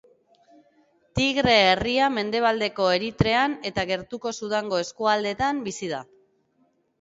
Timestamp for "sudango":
4.41-4.81